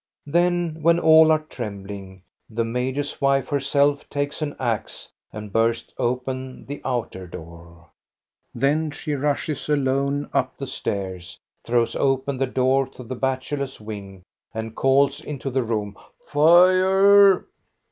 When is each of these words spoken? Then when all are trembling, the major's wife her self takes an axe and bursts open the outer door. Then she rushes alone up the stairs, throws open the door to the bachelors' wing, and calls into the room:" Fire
Then 0.25 0.79
when 0.81 0.97
all 0.99 1.31
are 1.31 1.37
trembling, 1.45 2.23
the 2.49 2.65
major's 2.65 3.21
wife 3.21 3.49
her 3.49 3.59
self 3.59 4.09
takes 4.09 4.41
an 4.41 4.55
axe 4.59 5.07
and 5.31 5.53
bursts 5.53 5.93
open 5.99 6.65
the 6.65 6.81
outer 6.83 7.27
door. 7.27 7.87
Then 8.55 8.89
she 8.89 9.13
rushes 9.13 9.69
alone 9.69 10.27
up 10.33 10.57
the 10.57 10.65
stairs, 10.65 11.37
throws 11.63 11.95
open 11.95 12.37
the 12.37 12.47
door 12.47 12.87
to 12.87 13.03
the 13.03 13.13
bachelors' 13.13 13.79
wing, 13.79 14.23
and 14.55 14.75
calls 14.75 15.23
into 15.23 15.51
the 15.51 15.61
room:" 15.61 15.95
Fire 16.25 17.45